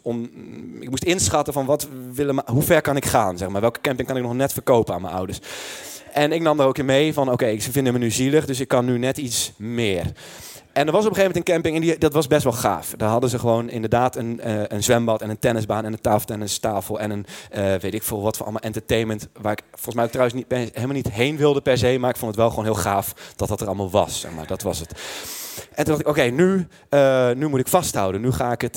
Ik 0.80 0.90
moest 0.90 1.04
inschatten 1.04 1.52
van 1.52 1.66
wat 1.66 1.88
willen, 2.12 2.42
hoe 2.46 2.62
ver 2.62 2.80
kan 2.80 2.96
ik 2.96 3.04
gaan, 3.04 3.38
zeg 3.38 3.48
maar. 3.48 3.60
Welke 3.60 3.80
camping 3.80 4.08
kan 4.08 4.16
ik 4.16 4.22
nog 4.22 4.34
net 4.34 4.52
verkopen 4.52 4.94
aan 4.94 5.02
mijn 5.02 5.14
ouders. 5.14 5.38
En 6.12 6.32
ik 6.32 6.42
nam 6.42 6.60
er 6.60 6.66
ook 6.66 6.78
in 6.78 6.84
mee 6.84 7.12
van... 7.12 7.32
Oké, 7.32 7.58
ze 7.58 7.72
vinden 7.72 7.92
me 7.92 7.98
nu 7.98 8.10
zielig, 8.10 8.46
dus 8.46 8.60
ik 8.60 8.68
kan 8.68 8.84
nu 8.84 8.98
net 8.98 9.18
iets 9.18 9.52
meer. 9.56 10.12
En 10.72 10.86
er 10.86 10.92
was 10.92 11.04
op 11.04 11.10
een 11.10 11.16
gegeven 11.16 11.22
moment 11.22 11.36
een 11.36 11.54
camping 11.54 11.74
en 11.76 11.80
die, 11.80 11.98
dat 11.98 12.12
was 12.12 12.26
best 12.26 12.44
wel 12.44 12.52
gaaf. 12.52 12.94
Daar 12.96 13.08
hadden 13.08 13.30
ze 13.30 13.38
gewoon 13.38 13.68
inderdaad 13.68 14.16
een, 14.16 14.40
uh, 14.46 14.62
een 14.66 14.82
zwembad 14.82 15.22
en 15.22 15.30
een 15.30 15.38
tennisbaan 15.38 15.84
en 15.84 15.92
een 15.92 16.00
tafeltennistafel 16.00 17.00
en 17.00 17.10
een 17.10 17.26
uh, 17.54 17.74
weet 17.74 17.94
ik 17.94 18.02
veel 18.02 18.22
wat 18.22 18.36
voor 18.36 18.44
allemaal 18.44 18.62
entertainment. 18.62 19.28
Waar 19.40 19.52
ik 19.52 19.62
volgens 19.70 19.94
mij 19.94 20.08
trouwens 20.08 20.36
niet, 20.36 20.46
helemaal 20.74 20.96
niet 20.96 21.10
heen 21.10 21.36
wilde 21.36 21.60
per 21.60 21.78
se, 21.78 21.98
maar 21.98 22.10
ik 22.10 22.16
vond 22.16 22.30
het 22.30 22.40
wel 22.40 22.50
gewoon 22.50 22.64
heel 22.64 22.74
gaaf 22.74 23.14
dat 23.36 23.48
dat 23.48 23.60
er 23.60 23.66
allemaal 23.66 23.90
was. 23.90 24.26
Maar. 24.36 24.46
Dat 24.46 24.62
was 24.62 24.78
het. 24.78 24.92
En 25.74 25.84
toen 25.84 25.84
dacht 25.84 26.00
ik, 26.00 26.08
oké, 26.08 26.22
nu, 26.22 26.66
uh, 26.90 27.30
nu 27.30 27.48
moet 27.48 27.60
ik 27.60 27.68
vasthouden. 27.68 28.20
Nu 28.20 28.32
ga 28.32 28.52
ik 28.52 28.60
het, 28.60 28.76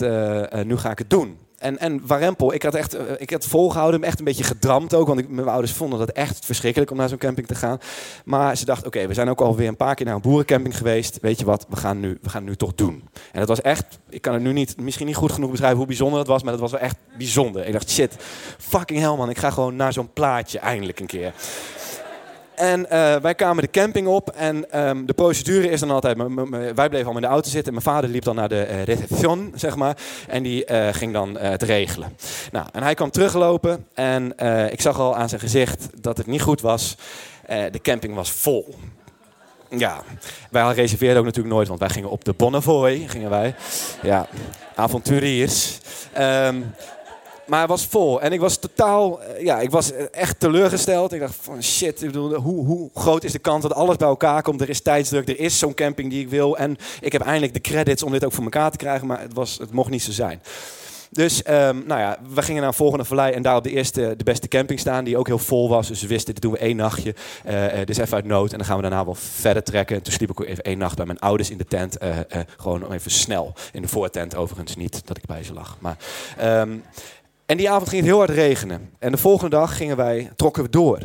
nu 0.66 0.78
ga 0.78 0.92
ik 0.92 0.98
het 0.98 1.10
doen. 1.10 1.38
En, 1.64 1.80
en 1.80 2.08
Warempel, 2.08 2.54
ik 2.54 2.64
had 2.64 2.76
echt, 2.76 2.98
ik 3.18 3.30
had 3.30 3.46
volgehouden, 3.46 4.00
me 4.00 4.06
echt 4.06 4.20
een 4.20 4.26
beetje 4.26 4.44
gedramd 4.44 4.94
ook. 4.94 5.08
Want 5.08 5.30
mijn 5.30 5.48
ouders 5.48 5.72
vonden 5.72 6.00
dat 6.00 6.10
echt 6.10 6.46
verschrikkelijk 6.46 6.92
om 6.92 6.98
naar 6.98 7.10
zo'n 7.10 7.18
camping 7.18 7.48
te 7.48 7.56
gaan. 7.56 7.78
Maar 8.26 8.58
ze 8.58 8.66
dachten, 8.66 8.88
oké, 8.88 9.08
we 9.08 9.14
zijn 9.14 9.30
ook 9.30 9.42
alweer 9.42 9.68
een 9.68 9.76
paar 9.76 9.96
keer 9.96 10.06
naar 10.06 10.16
een 10.16 10.22
boerencamping 10.22 10.78
geweest. 10.78 11.18
Weet 11.22 11.40
je 11.40 11.46
wat, 11.46 11.66
we 11.70 11.76
gaan, 11.76 12.00
nu, 12.00 12.18
we 12.22 12.30
gaan 12.30 12.42
het 12.42 12.50
nu 12.50 12.56
toch 12.56 12.76
doen. 12.76 13.04
En 13.32 13.40
dat 13.40 13.48
was 13.48 13.62
echt, 13.62 14.00
ik 14.10 14.22
kan 14.22 14.34
het 14.34 14.44
nu 14.44 14.54
niet, 14.54 14.82
misschien 14.82 15.06
niet 15.06 15.16
goed 15.16 15.32
genoeg 15.32 15.50
beschrijven 15.50 15.78
hoe 15.78 15.88
bijzonder 15.88 16.20
het 16.20 16.28
was. 16.28 16.44
Maar 16.44 16.52
dat 16.52 16.62
was 16.62 16.72
wel 16.72 16.80
echt 16.80 16.98
bijzonder. 17.18 17.66
Ik 17.66 17.74
dacht, 17.74 17.90
shit, 17.90 18.16
fucking 18.58 19.00
hell 19.00 19.16
man, 19.16 19.30
ik 19.30 19.38
ga 19.38 19.50
gewoon 19.50 19.76
naar 19.76 19.94
zo'n 19.94 20.14
plaatje 20.14 20.60
eindelijk 20.60 21.00
een 21.00 21.06
keer. 21.06 21.34
En 22.56 22.80
uh, 22.80 23.16
wij 23.16 23.36
kwamen 23.36 23.64
de 23.64 23.70
camping 23.70 24.08
op 24.08 24.30
en 24.30 24.80
um, 24.88 25.06
de 25.06 25.14
procedure 25.14 25.70
is 25.70 25.80
dan 25.80 25.92
altijd... 25.92 26.18
wij 26.18 26.74
bleven 26.74 26.92
allemaal 26.92 27.16
in 27.16 27.22
de 27.22 27.28
auto 27.28 27.50
zitten 27.50 27.74
en 27.76 27.82
mijn 27.84 27.96
vader 27.96 28.10
liep 28.10 28.24
dan 28.24 28.36
naar 28.36 28.50
de 28.50 28.68
uh, 28.70 28.84
reception, 28.84 29.52
zeg 29.56 29.76
maar. 29.76 29.98
En 30.28 30.44
die 30.44 30.72
uh, 30.72 30.88
ging 30.92 31.14
dan 31.14 31.38
het 31.38 31.64
regelen. 31.64 32.18
Nou, 32.52 32.68
en 32.72 32.84
hij 32.84 32.94
kwam 32.94 33.12
teruglopen 33.12 33.86
en 33.94 34.36
ik 34.72 34.82
zag 34.82 35.00
al 35.00 35.16
aan 35.16 35.30
zijn 35.30 35.42
gezicht 35.42 35.88
dat 36.02 36.18
het 36.18 36.28
niet 36.28 36.42
goed 36.42 36.62
was. 36.62 36.98
de 37.48 37.80
camping 37.82 38.16
was 38.16 38.32
vol. 38.32 38.76
Ja, 39.70 40.02
wij 40.52 40.74
reserveerden 40.74 41.18
ook 41.18 41.26
natuurlijk 41.26 41.56
nooit, 41.56 41.68
want 41.68 41.80
wij 41.80 41.90
gingen 41.90 42.10
op 42.10 42.26
de 42.26 42.34
Bonnefoy, 42.34 43.06
gingen 43.08 43.30
wij. 43.30 43.56
Ja, 44.02 44.28
avonturiers. 44.76 45.80
Um, 46.18 46.74
maar 47.46 47.60
het 47.60 47.70
was 47.70 47.86
vol. 47.86 48.22
En 48.22 48.32
ik 48.32 48.40
was 48.40 48.58
totaal, 48.58 49.20
ja, 49.40 49.60
ik 49.60 49.72
was 49.72 49.92
echt 50.12 50.40
teleurgesteld. 50.40 51.14
Ik 51.14 51.20
dacht 51.20 51.36
van 51.42 51.64
shit, 51.64 52.02
ik 52.02 52.08
bedoel, 52.08 52.34
hoe, 52.34 52.66
hoe 52.66 52.90
groot 52.94 53.24
is 53.24 53.32
de 53.32 53.40
kans 53.40 53.62
dat 53.62 53.74
alles 53.74 53.96
bij 53.96 54.08
elkaar 54.08 54.42
komt? 54.42 54.62
Er 54.62 54.70
is 54.70 54.82
tijdsdruk, 54.82 55.30
er 55.30 55.40
is 55.40 55.60
zo'n 55.60 55.74
camping 55.74 56.10
die 56.10 56.22
ik 56.22 56.30
wil. 56.30 56.58
En 56.58 56.78
ik 57.02 57.12
heb 57.12 57.22
eindelijk 57.22 57.54
de 57.54 57.62
credits 57.62 58.04
om 58.04 58.12
dit 58.12 58.26
ook 58.26 58.34
voor 58.34 58.44
elkaar 58.44 58.72
te 58.72 58.78
krijgen, 58.78 59.08
maar 59.08 59.22
het, 59.22 59.34
was, 59.34 59.58
het 59.58 59.72
mocht 59.72 59.90
niet 59.90 60.04
zo 60.04 60.12
zijn. 60.12 60.42
Dus 61.14 61.38
um, 61.50 61.84
nou 61.88 62.00
ja, 62.00 62.18
we 62.34 62.42
gingen 62.42 62.62
naar 62.62 62.70
een 62.70 62.76
volgende 62.78 63.06
vallei 63.06 63.34
en 63.34 63.42
daar 63.42 63.56
op 63.56 63.64
de 63.64 63.72
eerste, 63.72 64.14
de 64.18 64.24
beste 64.24 64.48
camping 64.48 64.80
staan, 64.80 65.04
die 65.04 65.18
ook 65.18 65.28
heel 65.28 65.38
vol 65.38 65.70
was. 65.70 65.88
Dus 65.88 66.02
we 66.02 66.08
wisten, 66.08 66.34
dit 66.34 66.44
doen 66.44 66.52
we 66.52 66.58
één 66.58 66.76
nachtje. 66.76 67.16
Uh, 67.46 67.80
uh, 67.80 67.86
dus 67.86 67.98
even 67.98 68.14
uit 68.14 68.26
nood. 68.26 68.52
En 68.52 68.58
dan 68.58 68.68
gaan 68.68 68.76
we 68.76 68.82
daarna 68.82 69.06
wel 69.06 69.16
verder 69.16 69.64
trekken. 69.64 69.96
En 69.96 70.02
toen 70.02 70.14
sliep 70.14 70.30
ik 70.30 70.40
even 70.40 70.64
één 70.64 70.78
nacht 70.78 70.96
bij 70.96 71.06
mijn 71.06 71.20
ouders 71.20 71.50
in 71.50 71.58
de 71.58 71.66
tent. 71.66 72.04
Uh, 72.04 72.16
gewoon 72.58 72.92
even 72.92 73.12
snel. 73.12 73.54
In 73.72 73.82
de 73.82 73.88
voortent 73.88 74.36
overigens 74.36 74.76
niet, 74.76 75.02
dat 75.06 75.18
ik 75.18 75.26
bij 75.26 75.44
ze 75.44 75.54
lag. 75.54 75.78
Maar... 75.80 75.98
Um, 76.42 76.84
en 77.54 77.60
die 77.60 77.70
avond 77.70 77.90
ging 77.90 78.02
het 78.02 78.10
heel 78.10 78.20
hard 78.20 78.30
regenen. 78.30 78.90
En 79.00 79.12
de 79.12 79.18
volgende 79.18 79.56
dag 79.56 79.78
gingen 79.78 79.98
wij, 79.98 80.32
trokken 80.36 80.64
we 80.64 80.70
door. 80.70 81.00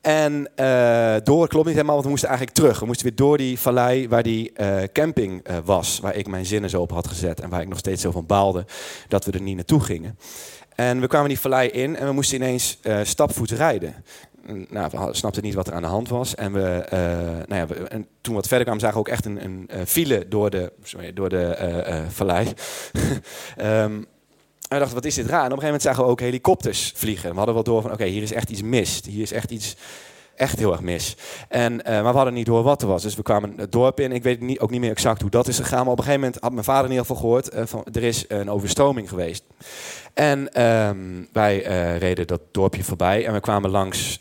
En 0.00 0.50
uh, 0.56 1.16
door 1.22 1.48
klopt 1.48 1.66
niet 1.66 1.74
helemaal, 1.74 1.94
want 1.94 2.04
we 2.04 2.10
moesten 2.10 2.28
eigenlijk 2.28 2.58
terug. 2.58 2.80
We 2.80 2.86
moesten 2.86 3.06
weer 3.06 3.16
door 3.16 3.38
die 3.38 3.58
vallei 3.58 4.08
waar 4.08 4.22
die 4.22 4.52
uh, 4.56 4.82
camping 4.92 5.48
uh, 5.50 5.56
was. 5.64 6.00
Waar 6.00 6.16
ik 6.16 6.26
mijn 6.28 6.46
zinnen 6.46 6.70
zo 6.70 6.80
op 6.80 6.90
had 6.90 7.06
gezet. 7.06 7.40
En 7.40 7.50
waar 7.50 7.60
ik 7.60 7.68
nog 7.68 7.78
steeds 7.78 8.02
zo 8.02 8.10
van 8.10 8.26
baalde 8.26 8.64
dat 9.08 9.24
we 9.24 9.32
er 9.32 9.42
niet 9.42 9.56
naartoe 9.56 9.80
gingen. 9.80 10.18
En 10.74 11.00
we 11.00 11.06
kwamen 11.06 11.28
die 11.28 11.40
vallei 11.40 11.68
in 11.68 11.96
en 11.96 12.06
we 12.06 12.12
moesten 12.12 12.36
ineens 12.36 12.78
stapvoets 13.02 13.52
rijden. 13.52 13.94
Nou, 14.68 14.90
we 14.90 15.14
snapten 15.14 15.42
niet 15.42 15.54
wat 15.54 15.66
er 15.66 15.74
aan 15.74 15.82
de 15.82 15.88
hand 15.88 16.08
was. 16.08 16.34
En, 16.34 16.52
we, 16.52 16.86
nou 17.46 17.60
ja, 17.60 17.66
we, 17.66 17.74
en 17.74 18.06
toen 18.20 18.34
we 18.34 18.40
wat 18.40 18.46
verder 18.46 18.62
kwamen 18.62 18.82
zagen 18.82 18.96
we 18.96 19.04
ook 19.04 19.12
echt 19.12 19.24
een, 19.24 19.44
een 19.44 19.86
file 19.86 20.28
door 20.28 20.50
de, 20.50 20.72
sorry, 20.82 21.12
door 21.12 21.28
de 21.28 22.04
vallei. 22.08 22.52
um, 23.60 24.06
we 24.72 24.78
dachten, 24.78 24.94
wat 24.94 25.04
is 25.04 25.14
dit 25.14 25.26
raar? 25.26 25.44
En 25.44 25.52
op 25.52 25.52
een 25.52 25.62
gegeven 25.62 25.66
moment 25.66 25.82
zagen 25.82 26.04
we 26.04 26.10
ook 26.10 26.20
helikopters 26.20 26.92
vliegen. 26.94 27.30
We 27.30 27.36
hadden 27.36 27.54
wel 27.54 27.64
door 27.64 27.82
van, 27.82 27.92
oké, 27.92 28.04
hier 28.04 28.22
is 28.22 28.32
echt 28.32 28.50
iets 28.50 28.62
mis. 28.62 29.00
Hier 29.04 29.22
is 29.22 29.32
echt 29.32 29.50
iets 29.50 29.76
echt 30.36 30.58
heel 30.58 30.72
erg 30.72 30.80
mis. 30.80 31.16
En, 31.48 31.84
eh, 31.84 31.92
maar 31.92 32.10
we 32.10 32.16
hadden 32.16 32.34
niet 32.34 32.46
door 32.46 32.62
wat 32.62 32.82
er 32.82 32.88
was. 32.88 33.02
Dus 33.02 33.14
we 33.14 33.22
kwamen 33.22 33.52
het 33.56 33.72
dorp 33.72 34.00
in. 34.00 34.12
Ik 34.12 34.22
weet 34.22 34.40
niet, 34.40 34.60
ook 34.60 34.70
niet 34.70 34.80
meer 34.80 34.90
exact 34.90 35.20
hoe 35.20 35.30
dat 35.30 35.48
is 35.48 35.56
gegaan. 35.56 35.82
Maar 35.82 35.92
op 35.92 35.98
een 35.98 36.04
gegeven 36.04 36.24
moment 36.24 36.42
had 36.42 36.52
mijn 36.52 36.64
vader 36.64 36.84
in 36.84 36.90
ieder 36.90 37.06
geval 37.06 37.22
gehoord... 37.22 37.48
eh, 37.48 37.62
van, 37.66 37.84
er 37.92 38.02
is 38.02 38.24
een 38.28 38.50
overstroming 38.50 39.08
geweest. 39.08 39.44
En 40.14 40.52
ehm, 40.52 40.98
wij 41.32 41.64
eh, 41.64 41.98
reden 41.98 42.26
dat 42.26 42.40
dorpje 42.50 42.84
voorbij 42.84 43.26
en 43.26 43.32
we 43.32 43.40
kwamen 43.40 43.70
langs 43.70 44.20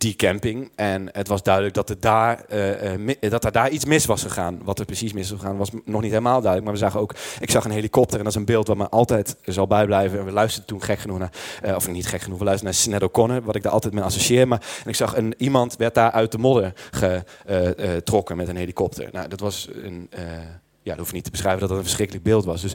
die 0.00 0.16
camping. 0.16 0.70
En 0.74 1.08
het 1.12 1.28
was 1.28 1.42
duidelijk 1.42 1.74
dat 1.74 1.90
er, 1.90 2.00
daar, 2.00 2.44
eh, 2.48 2.94
eh, 2.94 3.30
dat 3.30 3.44
er 3.44 3.52
daar 3.52 3.70
iets 3.70 3.84
mis 3.84 4.06
was 4.06 4.22
gegaan. 4.22 4.60
Wat 4.64 4.78
er 4.78 4.84
precies 4.84 5.12
mis 5.12 5.30
was 5.30 5.40
gegaan 5.40 5.56
was 5.56 5.70
nog 5.84 6.00
niet 6.00 6.10
helemaal 6.10 6.40
duidelijk. 6.40 6.64
Maar 6.64 6.72
we 6.72 6.78
zagen 6.78 7.00
ook, 7.00 7.14
ik 7.40 7.50
zag 7.50 7.64
een 7.64 7.70
helikopter 7.70 8.18
en 8.18 8.24
dat 8.24 8.32
is 8.32 8.38
een 8.38 8.44
beeld 8.44 8.66
wat 8.66 8.76
me 8.76 8.88
altijd 8.88 9.36
zal 9.44 9.66
bijblijven. 9.66 10.18
En 10.18 10.24
we 10.24 10.32
luisterden 10.32 10.68
toen 10.68 10.82
gek 10.82 10.98
genoeg 10.98 11.18
naar, 11.18 11.32
eh, 11.62 11.74
of 11.74 11.88
niet 11.88 12.06
gek 12.06 12.20
genoeg, 12.20 12.38
we 12.38 12.44
luisterden 12.44 12.74
naar 12.74 12.82
Sinead 12.84 13.02
O'Connor, 13.02 13.42
wat 13.42 13.56
ik 13.56 13.62
daar 13.62 13.72
altijd 13.72 13.94
mee 13.94 14.04
associeer. 14.04 14.48
Maar, 14.48 14.60
en 14.84 14.88
ik 14.88 14.96
zag 14.96 15.16
een, 15.16 15.34
iemand 15.38 15.76
werd 15.76 15.94
daar 15.94 16.10
uit 16.10 16.32
de 16.32 16.38
modder 16.38 16.72
getrokken 16.90 18.36
met 18.36 18.48
een 18.48 18.56
helikopter. 18.56 19.08
Nou, 19.12 19.28
dat 19.28 19.40
was 19.40 19.68
een... 19.72 20.10
ja, 20.82 20.90
dat 20.90 20.98
hoef 20.98 21.12
niet 21.12 21.24
te 21.24 21.30
beschrijven 21.30 21.60
dat 21.60 21.68
dat 21.68 21.78
een 21.78 21.84
verschrikkelijk 21.84 22.24
beeld 22.24 22.44
was. 22.44 22.62
Dus, 22.62 22.74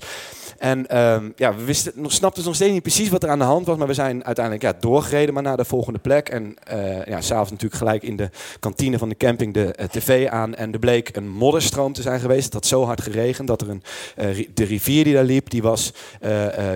en 0.57 0.87
ehm, 0.87 1.31
ja, 1.35 1.55
we 1.55 1.63
wisten, 1.63 1.93
snapten 2.07 2.43
nog 2.43 2.55
steeds 2.55 2.71
niet 2.71 2.81
precies 2.81 3.09
wat 3.09 3.23
er 3.23 3.29
aan 3.29 3.39
de 3.39 3.45
hand 3.45 3.65
was. 3.65 3.77
Maar 3.77 3.87
we 3.87 3.93
zijn 3.93 4.25
uiteindelijk 4.25 4.65
ja, 4.65 4.73
doorgereden 4.79 5.33
maar 5.33 5.43
naar 5.43 5.57
de 5.57 5.65
volgende 5.65 5.99
plek. 5.99 6.29
En 6.29 6.55
eh 6.63 7.05
ja, 7.05 7.21
s'avonds 7.21 7.51
natuurlijk 7.51 7.81
gelijk 7.81 8.03
in 8.03 8.15
de 8.15 8.29
kantine 8.59 8.97
van 8.97 9.09
de 9.09 9.17
camping 9.17 9.53
de 9.53 9.73
eh, 9.73 9.87
tv 9.87 10.27
aan. 10.27 10.55
En 10.55 10.73
er 10.73 10.79
bleek 10.79 11.15
een 11.15 11.29
modderstroom 11.29 11.93
te 11.93 12.01
zijn 12.01 12.19
geweest. 12.19 12.43
Het 12.43 12.53
had 12.53 12.65
zo 12.65 12.83
hard 12.83 13.01
geregend 13.01 13.47
dat 13.47 13.61
er 13.61 13.69
een, 13.69 13.83
eh, 14.15 14.47
de 14.53 14.63
rivier 14.63 15.03
die 15.03 15.13
daar 15.13 15.23
liep... 15.23 15.49
die 15.49 15.61
was 15.61 15.93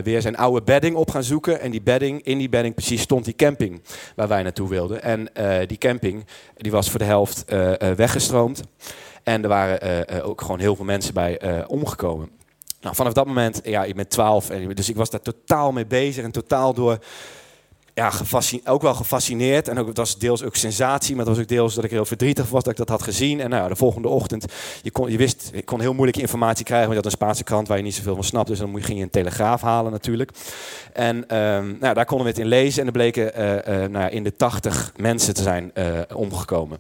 weer 0.04 0.22
zijn 0.22 0.38
oude 0.38 0.62
bedding 0.62 0.96
op 0.96 1.12
gaan 1.12 1.24
zoeken. 1.24 1.62
En 1.62 1.72
die 1.72 1.82
bedding, 1.82 2.24
in 2.24 2.38
die 2.38 2.50
bedding 2.50 2.76
precies 2.76 3.02
stond 3.02 3.26
die 3.26 3.36
camping 3.36 3.82
waar 4.16 4.28
wij 4.28 4.44
naartoe 4.44 4.70
wilden. 4.70 5.04
En 5.04 5.30
die 5.68 5.78
camping 5.78 6.26
die 6.58 6.72
was 6.72 6.90
voor 6.90 7.00
de 7.00 7.06
helft 7.06 7.46
weggestroomd. 7.96 8.62
En 9.24 9.44
er 9.44 9.50
waren 9.50 9.82
eh, 9.82 10.18
eh, 10.18 10.28
ook 10.28 10.42
gewoon 10.42 10.60
heel 10.60 10.76
veel 10.76 10.86
mensen 10.86 11.14
bij 11.14 11.38
eh, 11.38 11.64
omgekomen. 11.68 12.30
Nou, 12.82 12.96
vanaf 12.96 13.14
dat 13.14 13.26
moment, 13.26 13.62
ja, 13.64 13.84
ik 13.84 13.96
ben 13.96 14.08
12, 14.08 14.50
en, 14.50 14.70
dus 14.76 14.90
ik 14.90 14.96
was 14.96 15.10
daar 15.10 15.22
totaal 15.22 15.72
mee 15.72 15.86
bezig 15.86 16.24
en 16.24 16.32
totaal 16.32 16.74
door, 16.74 17.00
ja, 17.94 18.12
ook 18.66 18.82
wel 18.82 18.94
gefascineerd. 18.94 19.68
En 19.68 19.80
ook, 19.80 19.88
het 19.88 19.98
was 19.98 20.18
deels 20.18 20.44
ook 20.44 20.56
sensatie, 20.56 21.16
maar 21.16 21.26
het 21.26 21.36
was 21.36 21.44
ook 21.44 21.50
deels 21.50 21.74
dat 21.74 21.84
ik 21.84 21.92
heel 21.92 22.06
verdrietig 22.06 22.50
was 22.50 22.64
dat 22.64 22.72
ik 22.72 22.78
dat 22.78 22.90
had 22.90 23.04
gezien. 23.04 23.40
En 23.40 23.50
nou, 23.50 23.70
de 23.70 23.76
volgende 23.76 24.08
ochtend, 24.08 24.46
je, 24.82 24.92
kon, 24.92 25.12
je 25.12 25.18
wist, 25.18 25.50
je 25.54 25.64
kon 25.64 25.80
heel 25.80 25.94
moeilijke 25.94 26.22
informatie 26.22 26.66
krijgen, 26.66 26.88
want 26.88 26.98
je 26.98 27.04
had 27.04 27.14
een 27.14 27.26
Spaanse 27.26 27.44
krant 27.44 27.68
waar 27.68 27.78
je 27.78 27.84
niet 27.84 27.96
zoveel 27.96 28.16
van 28.16 28.24
snapt. 28.24 28.48
Dus 28.48 28.60
dan 28.60 28.84
ging 28.84 28.98
je 28.98 29.04
een 29.04 29.10
telegraaf 29.10 29.62
halen 29.62 29.92
natuurlijk. 29.92 30.32
En 30.94 31.28
ehm, 31.28 31.74
nou, 31.80 31.94
daar 31.94 32.06
konden 32.06 32.26
we 32.26 32.32
het 32.32 32.42
in 32.42 32.48
lezen 32.48 32.80
en 32.82 32.86
er 32.86 32.92
bleken 32.92 33.32
nou, 33.92 34.10
in 34.10 34.24
de 34.24 34.36
80 34.36 34.94
mensen 34.96 35.34
te 35.34 35.42
zijn 35.44 35.72
omgekomen. 36.14 36.78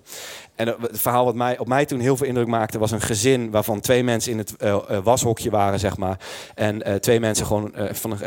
En 0.59 0.67
het 0.67 0.99
verhaal 0.99 1.25
wat 1.25 1.35
mij, 1.35 1.57
op 1.57 1.67
mij 1.67 1.85
toen 1.85 1.99
heel 1.99 2.17
veel 2.17 2.27
indruk 2.27 2.47
maakte, 2.47 2.79
was 2.79 2.91
een 2.91 3.01
gezin 3.01 3.51
waarvan 3.51 3.79
twee 3.79 4.03
mensen 4.03 4.31
in 4.31 4.37
het 4.37 4.55
eh, 4.55 4.71
eh, 4.71 5.03
washokje 5.03 5.49
waren, 5.49 5.79
zeg 5.79 5.97
maar. 5.97 6.19
En 6.55 6.83
eh, 6.83 6.95
twee 6.95 7.19
mensen 7.19 7.45
gewoon 7.45 7.71
van, 7.91 8.17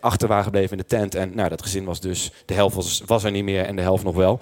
achter 0.00 0.28
waren 0.28 0.44
gebleven 0.44 0.70
in 0.70 0.78
de 0.78 0.96
tent. 0.96 1.14
En 1.14 1.34
nou, 1.34 1.48
dat 1.48 1.62
gezin 1.62 1.84
was 1.84 2.00
dus, 2.00 2.32
de 2.44 2.54
helft 2.54 2.74
was, 2.74 3.02
was 3.06 3.24
er 3.24 3.30
niet 3.30 3.44
meer 3.44 3.64
en 3.64 3.76
de 3.76 3.82
helft 3.82 4.04
nog 4.04 4.14
wel. 4.14 4.40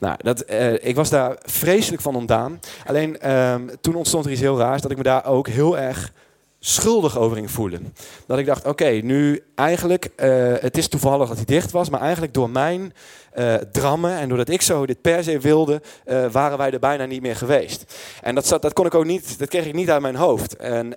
Nou, 0.00 0.16
dat, 0.18 0.44
ik 0.80 0.94
was 0.94 1.10
daar 1.10 1.36
vreselijk 1.42 2.02
van 2.02 2.16
ontdaan. 2.16 2.60
Alleen 2.86 3.20
ehm, 3.20 3.62
toen 3.80 3.94
ontstond 3.94 4.24
er 4.24 4.30
iets 4.30 4.40
heel 4.40 4.58
raars, 4.58 4.82
dat 4.82 4.90
ik 4.90 4.96
me 4.96 5.02
daar 5.02 5.24
ook 5.24 5.48
heel 5.48 5.78
erg 5.78 6.12
schuldig 6.68 7.18
over 7.18 7.36
ging 7.36 7.50
voelen. 7.50 7.94
Dat 8.26 8.38
ik 8.38 8.46
dacht, 8.46 8.66
oké, 8.66 8.88
nu 8.88 9.42
eigenlijk, 9.54 10.08
eh, 10.16 10.52
het 10.60 10.76
is 10.76 10.88
toevallig 10.88 11.28
dat 11.28 11.36
hij 11.36 11.44
dicht 11.44 11.70
was, 11.70 11.90
maar 11.90 12.00
eigenlijk 12.00 12.34
door 12.34 12.50
mijn 12.50 12.92
eh, 13.32 13.54
drammen 13.54 14.16
en 14.16 14.28
doordat 14.28 14.48
ik 14.48 14.62
zo 14.62 14.86
dit 14.86 15.00
per 15.00 15.24
se 15.24 15.38
wilde, 15.38 15.82
eh, 16.04 16.26
waren 16.30 16.58
wij 16.58 16.70
er 16.70 16.78
bijna 16.78 17.04
niet 17.04 17.22
meer 17.22 17.36
geweest. 17.36 17.94
En 18.22 18.34
dat, 18.34 18.46
zat, 18.46 18.62
dat 18.62 18.72
kon 18.72 18.86
ik 18.86 18.94
ook 18.94 19.04
niet, 19.04 19.38
dat 19.38 19.48
kreeg 19.48 19.66
ik 19.66 19.74
niet 19.74 19.90
uit 19.90 20.00
mijn 20.00 20.16
hoofd. 20.16 20.56
En 20.56 20.94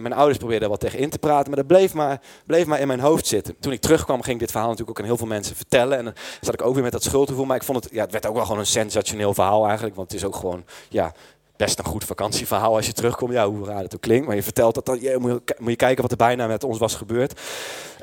mijn 0.00 0.12
ouders 0.12 0.38
probeerden 0.38 0.64
er 0.64 0.70
wat 0.70 0.80
tegen 0.80 0.98
in 0.98 1.10
te 1.10 1.18
praten, 1.18 1.46
maar 1.46 1.58
dat 1.58 1.66
bleef 1.66 1.94
maar, 1.94 2.20
bleef 2.46 2.66
maar 2.66 2.80
in 2.80 2.86
mijn 2.86 3.00
hoofd 3.00 3.26
zitten. 3.26 3.56
Toen 3.60 3.72
ik 3.72 3.80
terugkwam, 3.80 4.22
ging 4.22 4.34
ik 4.34 4.40
dit 4.40 4.50
verhaal 4.50 4.68
natuurlijk 4.68 4.98
ook 4.98 5.04
aan 5.04 5.10
heel 5.10 5.20
veel 5.20 5.34
mensen 5.34 5.56
vertellen. 5.56 5.98
En 5.98 6.04
dan 6.04 6.14
zat 6.40 6.54
ik 6.54 6.62
ook 6.62 6.74
weer 6.74 6.82
met 6.82 6.92
dat 6.92 7.02
schuldgevoel, 7.02 7.44
maar 7.44 7.56
ik 7.56 7.62
vond 7.62 7.84
het, 7.84 7.92
ja, 7.92 8.02
het 8.02 8.12
werd 8.12 8.26
ook 8.26 8.34
wel 8.34 8.44
gewoon 8.44 8.60
een 8.60 8.66
sensationeel 8.66 9.34
verhaal 9.34 9.66
eigenlijk, 9.66 9.96
want 9.96 10.12
het 10.12 10.20
is 10.20 10.26
ook 10.26 10.36
gewoon, 10.36 10.64
ja, 10.88 11.12
best 11.58 11.78
een 11.78 11.84
goed 11.84 12.04
vakantieverhaal 12.04 12.76
als 12.76 12.86
je 12.86 12.92
terugkomt. 12.92 13.32
Ja, 13.32 13.48
hoe 13.48 13.66
raar 13.66 13.82
het 13.82 13.94
ook 13.94 14.00
klinkt. 14.00 14.26
Maar 14.26 14.36
je 14.36 14.42
vertelt 14.42 14.74
dat 14.74 14.86
dan. 14.86 15.00
Ja, 15.00 15.18
moet, 15.18 15.40
je, 15.66 15.76
kijken 15.76 16.02
wat 16.02 16.10
er 16.10 16.16
bijna 16.16 16.46
met 16.46 16.64
ons 16.64 16.78
was 16.78 16.94
gebeurd. 16.94 17.40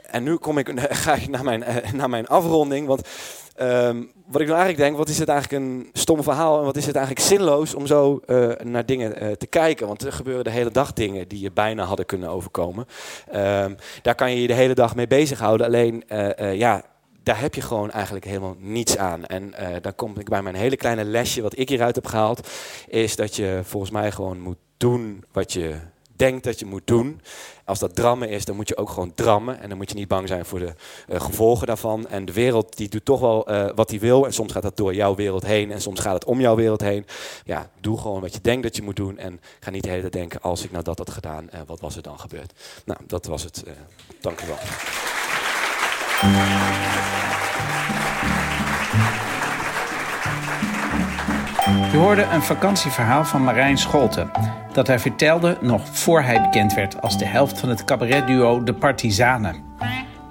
En 0.07 0.23
nu 0.23 0.35
kom 0.35 0.57
ik, 0.57 0.71
ga 1.05 1.13
ik 1.13 1.27
naar 1.27 1.43
mijn, 1.43 1.63
eh, 1.63 1.91
naar 1.91 2.09
mijn 2.09 2.27
afronding. 2.27 2.87
Want 2.87 3.07
ehm, 3.55 4.03
wat 4.25 4.41
ik 4.41 4.47
nou 4.47 4.59
eigenlijk 4.59 4.77
denk, 4.77 4.97
wat 4.97 5.09
is 5.09 5.19
het 5.19 5.29
eigenlijk 5.29 5.63
een 5.63 5.89
stom 5.93 6.23
verhaal 6.23 6.59
en 6.59 6.65
wat 6.65 6.77
is 6.77 6.85
het 6.85 6.95
eigenlijk 6.95 7.25
zinloos 7.25 7.75
om 7.75 7.87
zo 7.87 8.21
eh, 8.25 8.49
naar 8.63 8.85
dingen 8.85 9.17
eh, 9.17 9.31
te 9.31 9.47
kijken. 9.47 9.87
Want 9.87 10.03
er 10.03 10.13
gebeuren 10.13 10.43
de 10.43 10.49
hele 10.49 10.71
dag 10.71 10.93
dingen 10.93 11.27
die 11.27 11.39
je 11.39 11.51
bijna 11.51 11.83
hadden 11.83 12.05
kunnen 12.05 12.29
overkomen. 12.29 12.85
Ehm, 13.31 13.73
daar 14.01 14.15
kan 14.15 14.31
je 14.31 14.41
je 14.41 14.47
de 14.47 14.53
hele 14.53 14.73
dag 14.73 14.95
mee 14.95 15.07
bezighouden. 15.07 15.65
Alleen, 15.65 16.03
ja, 16.37 16.83
daar 17.25 17.39
heb 17.39 17.55
je 17.55 17.61
gewoon 17.61 17.91
eigenlijk 17.91 18.25
helemaal 18.25 18.55
niets 18.59 18.97
aan. 18.97 19.25
En 19.25 19.53
eh 19.53 19.81
dan 19.81 19.95
kom 19.95 20.19
ik 20.19 20.29
bij 20.29 20.41
mijn 20.41 20.55
hele 20.55 20.77
kleine 20.77 21.03
lesje, 21.03 21.41
wat 21.41 21.57
ik 21.57 21.69
hieruit 21.69 21.95
heb 21.95 22.05
gehaald, 22.05 22.49
is 22.87 23.15
dat 23.15 23.35
je 23.35 23.59
volgens 23.63 23.91
mij 23.91 24.11
gewoon 24.11 24.39
moet 24.39 24.57
doen 24.77 25.23
wat 25.31 25.53
je 25.53 25.79
denkt 26.15 26.43
dat 26.43 26.59
je 26.59 26.65
moet 26.65 26.87
doen. 26.87 27.21
Als 27.65 27.79
dat 27.79 27.95
drammen 27.95 28.29
is, 28.29 28.45
dan 28.45 28.55
moet 28.55 28.67
je 28.67 28.77
ook 28.77 28.89
gewoon 28.89 29.13
drammen. 29.13 29.59
En 29.59 29.69
dan 29.69 29.77
moet 29.77 29.89
je 29.89 29.95
niet 29.95 30.07
bang 30.07 30.27
zijn 30.27 30.45
voor 30.45 30.59
de 30.59 30.73
eh, 31.07 31.21
gevolgen 31.21 31.67
daarvan. 31.67 32.07
En 32.07 32.25
de 32.25 32.33
wereld 32.33 32.77
die 32.77 32.89
doet 32.89 33.05
toch 33.05 33.19
wel 33.19 33.47
eh, 33.47 33.69
wat 33.75 33.89
hij 33.89 33.99
wil. 33.99 34.25
En 34.25 34.33
soms 34.33 34.51
gaat 34.51 34.63
dat 34.63 34.77
door 34.77 34.93
jouw 34.93 35.15
wereld 35.15 35.45
heen. 35.45 35.71
En 35.71 35.81
soms 35.81 35.99
gaat 35.99 36.13
het 36.13 36.25
om 36.25 36.41
jouw 36.41 36.55
wereld 36.55 36.81
heen. 36.81 37.05
Ja, 37.45 37.69
doe 37.79 37.97
gewoon 37.97 38.21
wat 38.21 38.33
je 38.33 38.41
denkt 38.41 38.63
dat 38.63 38.75
je 38.75 38.81
moet 38.81 38.95
doen. 38.95 39.17
En 39.17 39.39
ga 39.59 39.69
niet 39.69 39.83
de 39.83 39.89
hele 39.89 40.01
tijd 40.01 40.13
denken, 40.13 40.41
als 40.41 40.63
ik 40.63 40.71
nou 40.71 40.83
dat 40.83 40.97
had 40.97 41.09
gedaan, 41.09 41.49
wat 41.65 41.79
was 41.79 41.95
er 41.95 42.01
dan 42.01 42.19
gebeurd? 42.19 42.53
Nou, 42.85 42.99
dat 43.07 43.25
was 43.25 43.43
het. 43.43 43.63
dank 44.21 44.41
u 44.41 44.47
wel. 44.47 44.57
Je 51.91 51.97
hoorde 51.97 52.23
een 52.23 52.41
vakantieverhaal 52.41 53.25
van 53.25 53.43
Marijn 53.43 53.77
Scholten. 53.77 54.31
Dat 54.73 54.87
hij 54.87 54.99
vertelde 54.99 55.57
nog 55.61 55.81
voor 55.91 56.21
hij 56.21 56.41
bekend 56.41 56.73
werd 56.73 57.01
als 57.01 57.17
de 57.17 57.25
helft 57.25 57.59
van 57.59 57.69
het 57.69 57.85
cabaretduo 57.85 58.63
De 58.63 58.73
Partizanen. 58.73 59.55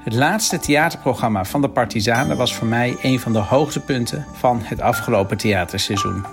Het 0.03 0.15
laatste 0.15 0.59
theaterprogramma 0.59 1.45
van 1.45 1.61
De 1.61 1.69
Partizanen 1.69 2.37
was 2.37 2.55
voor 2.55 2.67
mij 2.67 2.97
een 3.03 3.21
van 3.21 3.33
de 3.33 3.39
hoogtepunten 3.39 4.27
van 4.33 4.61
het 4.63 4.81
afgelopen 4.81 5.37
theaterseizoen. 5.37 6.25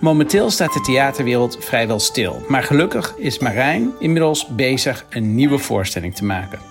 Momenteel 0.00 0.50
staat 0.50 0.72
de 0.72 0.80
theaterwereld 0.80 1.64
vrijwel 1.64 1.98
stil. 1.98 2.44
Maar 2.48 2.62
gelukkig 2.62 3.14
is 3.16 3.38
Marijn 3.38 3.90
inmiddels 3.98 4.46
bezig 4.46 5.04
een 5.08 5.34
nieuwe 5.34 5.58
voorstelling 5.58 6.14
te 6.14 6.24
maken. 6.24 6.69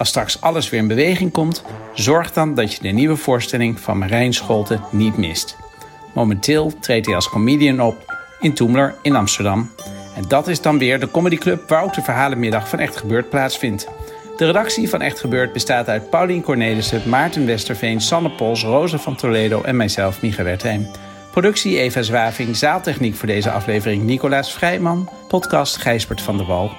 Als 0.00 0.08
straks 0.08 0.40
alles 0.40 0.70
weer 0.70 0.80
in 0.80 0.88
beweging 0.88 1.32
komt, 1.32 1.64
zorg 1.94 2.32
dan 2.32 2.54
dat 2.54 2.72
je 2.72 2.82
de 2.82 2.88
nieuwe 2.88 3.16
voorstelling 3.16 3.80
van 3.80 3.98
Marijn 3.98 4.34
Scholten 4.34 4.80
niet 4.90 5.16
mist. 5.16 5.56
Momenteel 6.14 6.72
treedt 6.78 7.06
hij 7.06 7.14
als 7.14 7.28
comedian 7.28 7.80
op 7.80 8.14
in 8.40 8.54
Toemler 8.54 8.94
in 9.02 9.16
Amsterdam. 9.16 9.70
En 10.16 10.24
dat 10.28 10.48
is 10.48 10.60
dan 10.60 10.78
weer 10.78 11.00
de 11.00 11.10
comedyclub 11.10 11.68
waar 11.68 11.82
ook 11.82 11.94
de 11.94 12.02
verhalenmiddag 12.02 12.68
van 12.68 12.78
Echt 12.78 12.96
Gebeurd 12.96 13.28
plaatsvindt. 13.28 13.88
De 14.36 14.46
redactie 14.46 14.88
van 14.88 15.00
Echt 15.00 15.20
Gebeurd 15.20 15.52
bestaat 15.52 15.88
uit 15.88 16.10
Paulien 16.10 16.42
Cornelissen, 16.42 17.02
Maarten 17.06 17.46
Westerveen, 17.46 18.00
Sanne 18.00 18.30
Pols, 18.30 18.62
Rosa 18.62 18.98
van 18.98 19.16
Toledo 19.16 19.62
en 19.62 19.76
mijzelf, 19.76 20.22
Micha 20.22 20.42
Wertheim. 20.42 20.86
Productie 21.30 21.78
Eva 21.78 22.02
Zwaving, 22.02 22.56
zaaltechniek 22.56 23.14
voor 23.14 23.28
deze 23.28 23.50
aflevering 23.50 24.02
Nicolaas 24.02 24.52
Vrijman, 24.52 25.08
podcast 25.28 25.76
Gijsbert 25.76 26.20
van 26.20 26.36
der 26.36 26.46
Wal. 26.46 26.70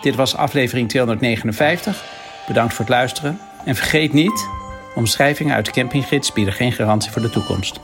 Dit 0.00 0.14
was 0.14 0.36
aflevering 0.36 0.88
259. 0.88 2.13
Bedankt 2.46 2.74
voor 2.74 2.84
het 2.84 2.94
luisteren. 2.94 3.38
En 3.64 3.74
vergeet 3.74 4.12
niet, 4.12 4.48
omschrijvingen 4.94 5.54
uit 5.54 5.64
de 5.64 5.72
campinggids 5.72 6.32
bieden 6.32 6.54
geen 6.54 6.72
garantie 6.72 7.10
voor 7.10 7.22
de 7.22 7.30
toekomst. 7.30 7.80